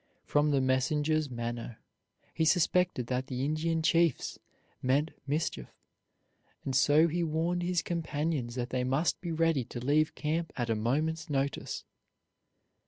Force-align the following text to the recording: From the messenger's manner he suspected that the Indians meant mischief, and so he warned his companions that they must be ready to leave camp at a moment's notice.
From 0.25 0.49
the 0.49 0.61
messenger's 0.61 1.29
manner 1.29 1.77
he 2.33 2.43
suspected 2.43 3.05
that 3.05 3.27
the 3.27 3.45
Indians 3.45 4.39
meant 4.81 5.11
mischief, 5.27 5.67
and 6.65 6.75
so 6.75 7.07
he 7.07 7.23
warned 7.23 7.61
his 7.61 7.83
companions 7.83 8.55
that 8.55 8.71
they 8.71 8.83
must 8.83 9.21
be 9.21 9.31
ready 9.31 9.63
to 9.65 9.79
leave 9.85 10.15
camp 10.15 10.53
at 10.57 10.71
a 10.71 10.75
moment's 10.75 11.29
notice. 11.29 11.83